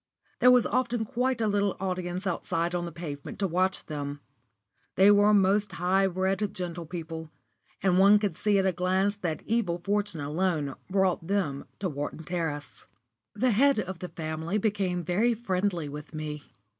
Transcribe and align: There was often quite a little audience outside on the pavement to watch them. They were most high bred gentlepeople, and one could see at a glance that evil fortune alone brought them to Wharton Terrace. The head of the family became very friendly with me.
There 0.39 0.49
was 0.49 0.65
often 0.65 1.05
quite 1.05 1.41
a 1.41 1.47
little 1.47 1.77
audience 1.79 2.25
outside 2.25 2.73
on 2.73 2.85
the 2.85 2.91
pavement 2.91 3.37
to 3.37 3.45
watch 3.47 3.85
them. 3.85 4.19
They 4.95 5.11
were 5.11 5.31
most 5.31 5.73
high 5.73 6.07
bred 6.07 6.39
gentlepeople, 6.39 7.29
and 7.83 7.99
one 7.99 8.17
could 8.17 8.35
see 8.35 8.57
at 8.57 8.65
a 8.65 8.71
glance 8.71 9.15
that 9.17 9.43
evil 9.45 9.77
fortune 9.85 10.21
alone 10.21 10.73
brought 10.89 11.27
them 11.27 11.65
to 11.77 11.87
Wharton 11.87 12.23
Terrace. 12.23 12.87
The 13.35 13.51
head 13.51 13.77
of 13.79 13.99
the 13.99 14.09
family 14.09 14.57
became 14.57 15.03
very 15.03 15.35
friendly 15.35 15.87
with 15.87 16.15
me. 16.15 16.45